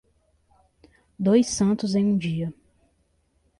Dois 1.19 1.43
santos 1.45 1.93
em 1.93 2.03
um 2.03 2.17
dia. 2.17 2.51